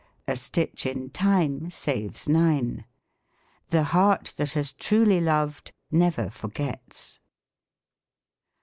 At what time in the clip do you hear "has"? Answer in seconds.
4.53-4.73